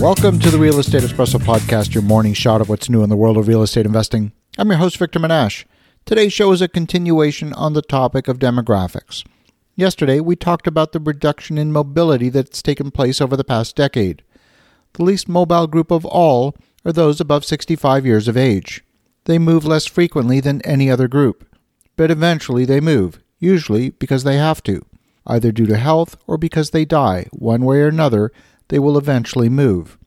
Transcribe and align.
Welcome 0.00 0.38
to 0.40 0.50
the 0.52 0.58
Real 0.60 0.78
Estate 0.78 1.02
Espresso 1.02 1.40
Podcast, 1.40 1.92
your 1.92 2.04
morning 2.04 2.32
shot 2.32 2.60
of 2.60 2.68
what's 2.68 2.88
new 2.88 3.02
in 3.02 3.08
the 3.08 3.16
world 3.16 3.36
of 3.36 3.48
real 3.48 3.64
estate 3.64 3.84
investing. 3.84 4.30
I'm 4.56 4.68
your 4.68 4.78
host, 4.78 4.96
Victor 4.96 5.18
Menasce. 5.18 5.64
Today's 6.06 6.32
show 6.32 6.52
is 6.52 6.62
a 6.62 6.68
continuation 6.68 7.52
on 7.54 7.72
the 7.72 7.82
topic 7.82 8.28
of 8.28 8.38
demographics. 8.38 9.24
Yesterday, 9.74 10.20
we 10.20 10.36
talked 10.36 10.68
about 10.68 10.92
the 10.92 11.00
reduction 11.00 11.58
in 11.58 11.72
mobility 11.72 12.28
that's 12.28 12.62
taken 12.62 12.92
place 12.92 13.20
over 13.20 13.36
the 13.36 13.42
past 13.42 13.74
decade. 13.74 14.22
The 14.92 15.02
least 15.02 15.28
mobile 15.28 15.66
group 15.66 15.90
of 15.90 16.06
all 16.06 16.54
are 16.84 16.92
those 16.92 17.20
above 17.20 17.44
65 17.44 18.06
years 18.06 18.28
of 18.28 18.36
age. 18.36 18.84
They 19.24 19.40
move 19.40 19.64
less 19.64 19.86
frequently 19.86 20.38
than 20.38 20.62
any 20.62 20.88
other 20.88 21.08
group, 21.08 21.44
but 21.96 22.12
eventually 22.12 22.64
they 22.64 22.80
move, 22.80 23.18
usually 23.40 23.90
because 23.90 24.22
they 24.22 24.36
have 24.36 24.62
to. 24.62 24.86
Either 25.26 25.50
due 25.50 25.66
to 25.66 25.76
health 25.76 26.16
or 26.28 26.38
because 26.38 26.70
they 26.70 26.84
die, 26.84 27.26
one 27.32 27.64
way 27.64 27.80
or 27.80 27.88
another, 27.88 28.30
they 28.68 28.78
will 28.78 28.98
eventually 28.98 29.48
move. 29.48 29.98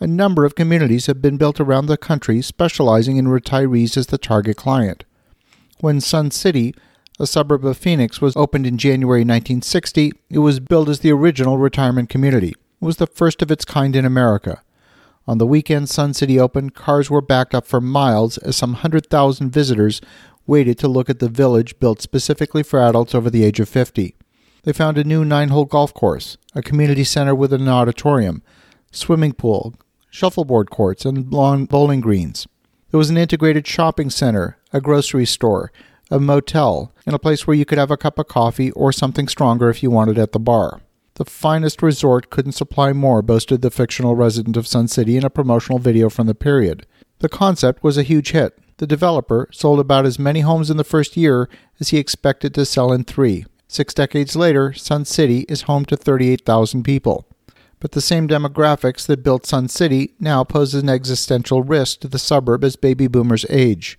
A 0.00 0.06
number 0.06 0.44
of 0.44 0.54
communities 0.54 1.06
have 1.06 1.22
been 1.22 1.36
built 1.36 1.60
around 1.60 1.86
the 1.86 1.96
country 1.96 2.42
specializing 2.42 3.18
in 3.18 3.26
retirees 3.26 3.96
as 3.96 4.08
the 4.08 4.18
target 4.18 4.56
client. 4.56 5.04
When 5.80 6.00
Sun 6.00 6.32
City, 6.32 6.74
a 7.20 7.26
suburb 7.26 7.64
of 7.64 7.76
Phoenix, 7.76 8.20
was 8.20 8.36
opened 8.36 8.66
in 8.66 8.78
January 8.78 9.20
1960, 9.20 10.12
it 10.30 10.38
was 10.38 10.58
built 10.58 10.88
as 10.88 11.00
the 11.00 11.12
original 11.12 11.58
retirement 11.58 12.08
community. 12.08 12.50
It 12.50 12.84
was 12.84 12.96
the 12.96 13.06
first 13.06 13.42
of 13.42 13.50
its 13.50 13.64
kind 13.64 13.94
in 13.94 14.04
America. 14.04 14.62
On 15.28 15.38
the 15.38 15.46
weekend 15.46 15.88
Sun 15.88 16.14
City 16.14 16.40
opened, 16.40 16.74
cars 16.74 17.08
were 17.08 17.20
backed 17.20 17.54
up 17.54 17.64
for 17.64 17.80
miles 17.80 18.38
as 18.38 18.56
some 18.56 18.72
100,000 18.72 19.50
visitors 19.50 20.00
waited 20.48 20.78
to 20.78 20.88
look 20.88 21.08
at 21.08 21.20
the 21.20 21.28
village 21.28 21.78
built 21.78 22.02
specifically 22.02 22.64
for 22.64 22.80
adults 22.80 23.14
over 23.14 23.30
the 23.30 23.44
age 23.44 23.60
of 23.60 23.68
50. 23.68 24.16
They 24.64 24.72
found 24.72 24.96
a 24.96 25.04
new 25.04 25.24
nine 25.24 25.48
hole 25.48 25.64
golf 25.64 25.92
course, 25.92 26.36
a 26.54 26.62
community 26.62 27.02
center 27.02 27.34
with 27.34 27.52
an 27.52 27.68
auditorium, 27.68 28.42
swimming 28.92 29.32
pool, 29.32 29.74
shuffleboard 30.08 30.70
courts, 30.70 31.04
and 31.04 31.32
lawn 31.32 31.64
bowling 31.64 32.00
greens. 32.00 32.46
There 32.90 32.98
was 32.98 33.10
an 33.10 33.16
integrated 33.16 33.66
shopping 33.66 34.08
center, 34.08 34.58
a 34.72 34.80
grocery 34.80 35.26
store, 35.26 35.72
a 36.12 36.20
motel, 36.20 36.92
and 37.06 37.14
a 37.14 37.18
place 37.18 37.46
where 37.46 37.56
you 37.56 37.64
could 37.64 37.78
have 37.78 37.90
a 37.90 37.96
cup 37.96 38.18
of 38.18 38.28
coffee 38.28 38.70
or 38.72 38.92
something 38.92 39.26
stronger 39.26 39.68
if 39.68 39.82
you 39.82 39.90
wanted 39.90 40.18
at 40.18 40.30
the 40.30 40.38
bar. 40.38 40.80
The 41.14 41.24
finest 41.24 41.82
resort 41.82 42.30
couldn't 42.30 42.52
supply 42.52 42.92
more, 42.92 43.20
boasted 43.20 43.62
the 43.62 43.70
fictional 43.70 44.14
resident 44.14 44.56
of 44.56 44.66
Sun 44.66 44.88
City 44.88 45.16
in 45.16 45.24
a 45.24 45.30
promotional 45.30 45.78
video 45.78 46.08
from 46.08 46.26
the 46.26 46.34
period. 46.34 46.86
The 47.18 47.28
concept 47.28 47.82
was 47.82 47.98
a 47.98 48.02
huge 48.02 48.30
hit. 48.30 48.58
The 48.76 48.86
developer 48.86 49.48
sold 49.52 49.80
about 49.80 50.06
as 50.06 50.18
many 50.18 50.40
homes 50.40 50.70
in 50.70 50.76
the 50.76 50.84
first 50.84 51.16
year 51.16 51.48
as 51.80 51.88
he 51.88 51.98
expected 51.98 52.54
to 52.54 52.64
sell 52.64 52.92
in 52.92 53.04
three. 53.04 53.44
Six 53.72 53.94
decades 53.94 54.36
later, 54.36 54.74
Sun 54.74 55.06
City 55.06 55.46
is 55.48 55.62
home 55.62 55.86
to 55.86 55.96
38,000 55.96 56.82
people. 56.82 57.24
But 57.80 57.92
the 57.92 58.02
same 58.02 58.28
demographics 58.28 59.06
that 59.06 59.22
built 59.22 59.46
Sun 59.46 59.68
City 59.68 60.12
now 60.20 60.44
pose 60.44 60.74
an 60.74 60.90
existential 60.90 61.62
risk 61.62 62.00
to 62.00 62.08
the 62.08 62.18
suburb 62.18 62.64
as 62.64 62.76
baby 62.76 63.06
boomers 63.06 63.46
age. 63.48 63.98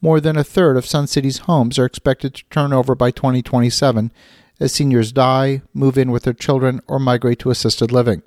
More 0.00 0.20
than 0.20 0.36
a 0.36 0.44
third 0.44 0.76
of 0.76 0.86
Sun 0.86 1.08
City's 1.08 1.38
homes 1.38 1.76
are 1.76 1.84
expected 1.84 2.36
to 2.36 2.44
turn 2.50 2.72
over 2.72 2.94
by 2.94 3.10
2027 3.10 4.12
as 4.60 4.70
seniors 4.70 5.10
die, 5.10 5.62
move 5.74 5.98
in 5.98 6.12
with 6.12 6.22
their 6.22 6.32
children, 6.32 6.80
or 6.86 7.00
migrate 7.00 7.40
to 7.40 7.50
assisted 7.50 7.90
living. 7.90 8.22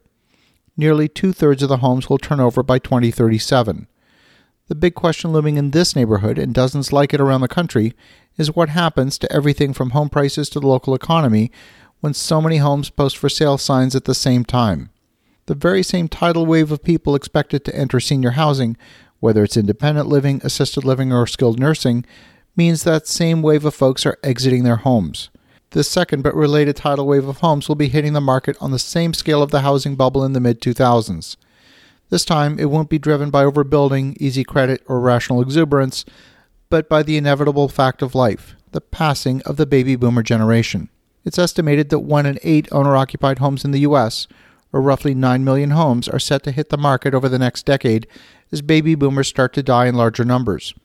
Nearly 0.75 1.07
two 1.07 1.31
thirds 1.31 1.63
of 1.63 1.69
the 1.69 1.77
homes 1.77 2.09
will 2.09 2.17
turn 2.17 2.41
over 2.41 2.61
by 2.61 2.79
2037. 2.79 3.87
The 4.73 4.79
big 4.79 4.95
question 4.95 5.31
looming 5.31 5.57
in 5.57 5.69
this 5.69 5.95
neighborhood 5.95 6.39
and 6.39 6.51
dozens 6.51 6.91
like 6.91 7.13
it 7.13 7.21
around 7.21 7.41
the 7.41 7.47
country 7.47 7.93
is 8.37 8.55
what 8.55 8.69
happens 8.69 9.19
to 9.19 9.31
everything 9.31 9.71
from 9.71 9.91
home 9.91 10.09
prices 10.09 10.49
to 10.49 10.59
the 10.59 10.65
local 10.65 10.95
economy 10.95 11.51
when 11.99 12.15
so 12.15 12.41
many 12.41 12.57
homes 12.57 12.89
post 12.89 13.15
for 13.15 13.29
sale 13.29 13.59
signs 13.59 13.95
at 13.95 14.05
the 14.05 14.15
same 14.15 14.43
time. 14.43 14.89
The 15.45 15.53
very 15.53 15.83
same 15.83 16.07
tidal 16.07 16.47
wave 16.47 16.71
of 16.71 16.81
people 16.81 17.13
expected 17.13 17.63
to 17.65 17.75
enter 17.75 17.99
senior 17.99 18.31
housing, 18.31 18.75
whether 19.19 19.43
it's 19.43 19.57
independent 19.57 20.07
living, 20.07 20.41
assisted 20.43 20.83
living, 20.83 21.13
or 21.13 21.27
skilled 21.27 21.59
nursing, 21.59 22.03
means 22.55 22.81
that 22.81 23.05
same 23.05 23.43
wave 23.43 23.65
of 23.65 23.75
folks 23.75 24.07
are 24.07 24.17
exiting 24.23 24.63
their 24.63 24.77
homes. 24.77 25.29
This 25.69 25.87
second 25.87 26.23
but 26.23 26.33
related 26.33 26.77
tidal 26.77 27.05
wave 27.05 27.27
of 27.27 27.41
homes 27.41 27.67
will 27.67 27.75
be 27.75 27.89
hitting 27.89 28.13
the 28.13 28.21
market 28.21 28.57
on 28.59 28.71
the 28.71 28.79
same 28.79 29.13
scale 29.13 29.43
of 29.43 29.51
the 29.51 29.61
housing 29.61 29.95
bubble 29.95 30.25
in 30.25 30.33
the 30.33 30.39
mid 30.39 30.61
2000s. 30.61 31.35
This 32.13 32.25
time, 32.25 32.59
it 32.59 32.69
won't 32.69 32.91
be 32.91 32.99
driven 32.99 33.31
by 33.31 33.43
overbuilding, 33.43 34.17
easy 34.19 34.43
credit, 34.43 34.83
or 34.85 34.99
rational 34.99 35.41
exuberance, 35.41 36.05
but 36.69 36.87
by 36.87 37.01
the 37.01 37.17
inevitable 37.17 37.67
fact 37.67 38.03
of 38.03 38.13
life 38.13 38.55
the 38.71 38.81
passing 38.81 39.41
of 39.47 39.57
the 39.57 39.65
baby 39.65 39.95
boomer 39.95 40.21
generation. 40.21 40.89
It's 41.25 41.39
estimated 41.39 41.89
that 41.89 42.01
one 42.01 42.27
in 42.27 42.37
eight 42.43 42.67
owner 42.71 42.95
occupied 42.95 43.39
homes 43.39 43.65
in 43.65 43.71
the 43.71 43.79
U.S., 43.79 44.27
or 44.71 44.79
roughly 44.79 45.15
9 45.15 45.43
million 45.43 45.71
homes, 45.71 46.07
are 46.07 46.19
set 46.19 46.43
to 46.43 46.51
hit 46.51 46.69
the 46.69 46.77
market 46.77 47.15
over 47.15 47.27
the 47.27 47.39
next 47.39 47.65
decade 47.65 48.05
as 48.51 48.61
baby 48.61 48.93
boomers 48.93 49.27
start 49.27 49.51
to 49.53 49.63
die 49.63 49.87
in 49.87 49.95
larger 49.95 50.23
numbers. 50.23 50.75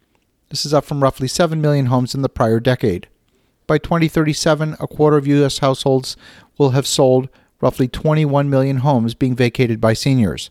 This 0.49 0.65
is 0.65 0.73
up 0.73 0.87
from 0.87 1.03
roughly 1.03 1.29
7 1.29 1.61
million 1.61 1.87
homes 1.87 2.15
in 2.15 2.23
the 2.23 2.31
prior 2.31 2.59
decade. 2.59 3.07
By 3.67 3.77
2037, 3.77 4.77
a 4.81 4.87
quarter 4.87 5.19
of 5.19 5.27
U.S. 5.27 5.59
households 5.59 6.17
will 6.57 6.71
have 6.71 6.87
sold, 6.87 7.29
roughly 7.61 7.87
21 7.87 8.49
million 8.49 8.79
homes 8.79 9.13
being 9.13 9.37
vacated 9.37 9.79
by 9.79 9.93
seniors. 9.93 10.49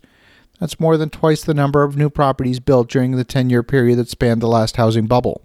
That's 0.59 0.79
more 0.79 0.97
than 0.97 1.09
twice 1.09 1.44
the 1.44 1.53
number 1.53 1.84
of 1.84 1.95
new 1.95 2.09
properties 2.09 2.59
built 2.59 2.90
during 2.90 3.12
the 3.12 3.23
10 3.23 3.50
year 3.50 3.63
period 3.63 3.97
that 3.97 4.09
spanned 4.09 4.41
the 4.41 4.47
last 4.47 4.78
housing 4.78 5.06
bubble. 5.06 5.44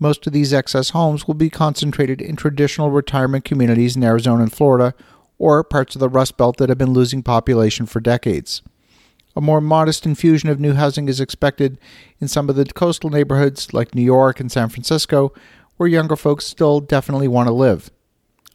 Most 0.00 0.26
of 0.26 0.32
these 0.32 0.52
excess 0.52 0.90
homes 0.90 1.26
will 1.26 1.34
be 1.34 1.50
concentrated 1.50 2.20
in 2.20 2.36
traditional 2.36 2.90
retirement 2.90 3.44
communities 3.44 3.96
in 3.96 4.04
Arizona 4.04 4.42
and 4.42 4.52
Florida, 4.52 4.94
or 5.38 5.62
parts 5.64 5.94
of 5.94 6.00
the 6.00 6.08
Rust 6.08 6.36
Belt 6.36 6.56
that 6.56 6.68
have 6.68 6.78
been 6.78 6.92
losing 6.92 7.22
population 7.22 7.86
for 7.86 8.00
decades. 8.00 8.62
A 9.36 9.40
more 9.40 9.60
modest 9.60 10.04
infusion 10.04 10.48
of 10.48 10.58
new 10.58 10.74
housing 10.74 11.08
is 11.08 11.20
expected 11.20 11.78
in 12.20 12.26
some 12.26 12.48
of 12.48 12.56
the 12.56 12.64
coastal 12.64 13.10
neighborhoods 13.10 13.72
like 13.72 13.94
New 13.94 14.02
York 14.02 14.40
and 14.40 14.50
San 14.50 14.68
Francisco, 14.68 15.32
where 15.76 15.88
younger 15.88 16.16
folks 16.16 16.44
still 16.44 16.80
definitely 16.80 17.28
want 17.28 17.46
to 17.46 17.52
live. 17.52 17.90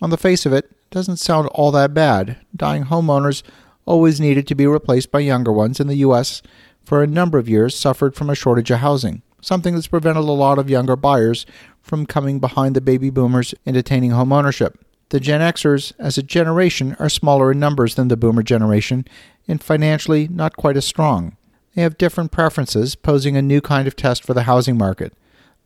On 0.02 0.10
the 0.10 0.18
face 0.18 0.46
of 0.46 0.52
it, 0.52 0.66
it 0.66 0.90
doesn't 0.92 1.18
sound 1.18 1.48
all 1.50 1.72
that 1.72 1.94
bad. 1.94 2.38
Dying 2.54 2.86
homeowners 2.86 3.44
always 3.86 4.20
needed 4.20 4.48
to 4.48 4.56
be 4.56 4.68
replaced 4.68 5.12
by 5.12 5.20
younger 5.20 5.52
ones 5.52 5.80
in 5.80 5.88
the 5.88 5.98
U.S. 5.98 6.42
for 6.84 7.02
a 7.02 7.08
number 7.08 7.38
of 7.38 7.50
years 7.50 7.76
suffered 7.76 8.16
from 8.16 8.30
a 8.30 8.36
shortage 8.36 8.72
of 8.72 8.80
housing, 8.80 9.22
something 9.42 9.76
that's 9.76 9.88
prevented 9.88 10.24
a 10.24 10.32
lot 10.32 10.60
of 10.60 10.70
younger 10.70 10.96
buyers 10.96 11.46
from 11.82 12.06
coming 12.06 12.40
behind 12.40 12.76
the 12.76 12.82
baby 12.82 13.10
boomers 13.10 13.54
and 13.66 13.76
attaining 13.76 14.12
home 14.12 14.32
ownership. 14.32 14.80
The 15.10 15.20
Gen 15.20 15.42
Xers, 15.42 15.94
as 16.00 16.18
a 16.18 16.24
generation, 16.24 16.96
are 16.98 17.10
smaller 17.10 17.52
in 17.52 17.60
numbers 17.60 17.96
than 17.96 18.08
the 18.08 18.18
boomer 18.18 18.42
generation 18.42 19.06
and 19.48 19.62
financially 19.62 20.28
not 20.28 20.58
quite 20.58 20.78
as 20.78 20.86
strong. 20.86 21.38
They 21.76 21.82
have 21.82 21.98
different 21.98 22.32
preferences, 22.32 22.96
posing 22.96 23.36
a 23.36 23.42
new 23.42 23.62
kind 23.62 23.88
of 23.88 23.96
test 23.96 24.24
for 24.24 24.34
the 24.34 24.44
housing 24.44 24.78
market. 24.78 25.14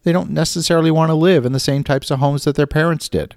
They 0.03 0.11
don't 0.11 0.31
necessarily 0.31 0.91
want 0.91 1.09
to 1.09 1.16
live 1.16 1.45
in 1.45 1.51
the 1.51 1.59
same 1.59 1.84
types 1.84 2.11
of 2.11 2.19
homes 2.19 2.45
that 2.45 2.55
their 2.55 2.67
parents 2.67 3.09
did. 3.09 3.35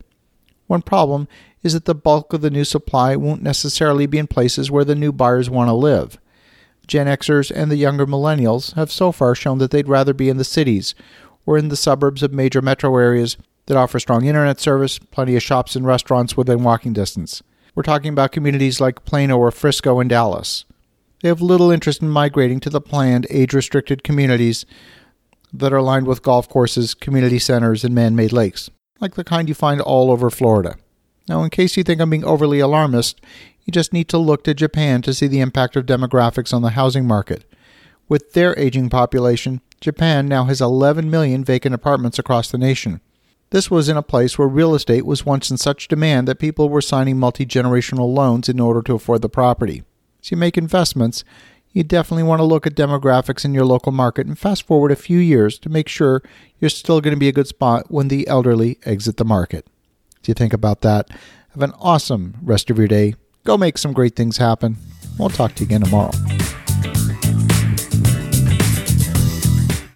One 0.70 0.82
problem 0.82 1.26
is 1.64 1.72
that 1.72 1.84
the 1.84 1.97
bulk 1.97 2.32
of 2.32 2.42
the 2.42 2.48
new 2.50 2.62
supply 2.62 3.16
won't 3.16 3.42
necessarily 3.42 4.06
be 4.06 4.19
in 4.19 4.28
places 4.28 4.70
where 4.70 4.84
the 4.84 4.94
new 4.94 5.10
buyers 5.10 5.50
want 5.50 5.66
to 5.66 5.72
live. 5.72 6.16
Gen 6.86 7.08
Xers 7.08 7.50
and 7.50 7.72
the 7.72 7.76
younger 7.76 8.06
millennials 8.06 8.75
have 8.75 8.92
so 8.92 9.10
far 9.10 9.34
shown 9.34 9.59
that 9.59 9.72
they'd 9.72 9.88
rather 9.88 10.14
be 10.14 10.28
in 10.28 10.36
the 10.36 10.44
cities 10.44 10.94
or 11.44 11.59
in 11.59 11.70
the 11.70 11.76
suburbs 11.76 12.22
of 12.22 12.32
major 12.32 12.62
metro 12.62 12.97
areas 12.97 13.36
that 13.66 13.76
offer 13.76 13.98
strong 13.98 14.26
internet 14.26 14.60
service, 14.60 15.00
plenty 15.00 15.34
of 15.34 15.42
shops 15.42 15.75
and 15.75 15.86
restaurants 15.86 16.36
within 16.36 16.62
walking 16.62 16.92
distance. 16.92 17.42
We're 17.75 17.82
talking 17.82 18.12
about 18.12 18.30
communities 18.30 18.80
like 18.80 19.04
Plano 19.04 19.38
or 19.38 19.50
Frisco 19.50 19.98
and 19.98 20.09
Dallas. 20.09 20.66
They 21.20 21.30
have 21.30 21.42
little 21.42 21.72
interest 21.72 22.00
in 22.00 22.10
migrating 22.10 22.60
to 22.60 22.70
the 22.70 22.80
planned, 22.80 23.26
age 23.28 23.54
restricted 23.54 24.04
communities 24.04 24.64
that 25.53 25.72
are 25.72 25.82
lined 25.82 26.06
with 26.06 26.22
golf 26.22 26.48
courses, 26.48 26.94
community 26.94 27.41
centers, 27.41 27.82
and 27.82 27.92
man 27.92 28.14
made 28.14 28.32
lakes 28.32 28.70
like 29.00 29.15
the 29.15 29.25
kind 29.25 29.49
you 29.49 29.55
find 29.55 29.81
all 29.81 30.11
over 30.11 30.31
Florida. 30.31 30.77
Now, 31.28 31.43
in 31.43 31.50
case 31.50 31.77
you 31.77 31.84
think 31.84 32.00
I'm 32.00 32.11
being 32.11 32.25
overly 32.25 32.61
alarmist, 32.61 33.21
you 33.65 33.72
just 33.72 33.93
need 33.93 34.09
to 34.09 34.19
look 34.19 34.44
to 34.44 34.55
Japan 34.55 35.03
to 35.03 35.15
see 35.15 35.27
the 35.27 35.41
impact 35.41 35.77
of 35.77 35.86
demographics 35.86 36.53
on 36.53 36.63
the 36.63 36.71
housing 36.71 37.07
market. 37.07 37.45
With 38.09 38.33
their 38.33 38.59
aging 38.59 38.91
population, 38.91 39.60
Japan 39.80 40.27
now 40.27 40.45
has 40.45 40.60
11 40.60 41.10
million 41.10 41.45
vacant 41.45 41.74
apartments 41.74 42.19
across 42.19 42.51
the 42.51 42.59
nation. 42.59 43.01
This 43.51 43.71
was 43.71 43.89
in 43.89 43.97
a 43.97 44.03
place 44.03 44.39
where 44.39 44.48
real 44.48 44.74
estate 44.74 45.07
was 45.07 45.27
once 45.27 45.51
in 45.51 45.57
such 45.57 45.89
demand 45.89 46.28
that 46.28 46.39
people 46.39 46.69
were 46.69 46.80
signing 46.80 47.19
multi 47.19 47.47
generational 47.47 48.13
loans 48.13 48.48
in 48.48 48.60
order 48.60 48.83
to 48.83 48.95
afford 48.95 49.22
the 49.22 49.28
property. 49.28 49.83
As 50.22 50.30
you 50.30 50.36
make 50.36 50.59
investments, 50.59 51.24
you 51.72 51.84
definitely 51.84 52.25
want 52.25 52.41
to 52.41 52.45
look 52.45 52.67
at 52.67 52.75
demographics 52.75 53.45
in 53.45 53.55
your 53.55 53.65
local 53.65 53.93
market 53.93 54.27
and 54.27 54.39
fast 54.39 54.67
forward 54.67 54.91
a 54.91 54.97
few 54.97 55.19
years 55.19 55.59
to 55.61 55.69
make 55.69 55.89
sure 55.89 56.22
you're 56.59 56.69
still 56.69 57.01
going 57.01 57.15
to 57.15 57.21
be 57.21 57.28
a 57.28 57.33
good 57.33 57.47
spot 57.47 57.91
when 57.91 58.09
the 58.09 58.27
elderly 58.27 58.78
exit 58.84 59.17
the 59.17 59.25
market. 59.25 59.67
If 60.21 60.28
you 60.28 60.34
think 60.34 60.53
about 60.53 60.81
that, 60.83 61.09
have 61.53 61.63
an 61.63 61.72
awesome 61.78 62.37
rest 62.43 62.71
of 62.71 62.78
your 62.78 62.89
day. 62.89 63.15
Go 63.45 63.57
make 63.57 63.78
some 63.78 63.93
great 63.93 64.17
things 64.17 64.37
happen. 64.37 64.77
We'll 65.19 65.31
talk 65.31 65.55
to 65.55 65.61
you 65.61 65.67
again 65.67 65.83
tomorrow. 65.83 66.13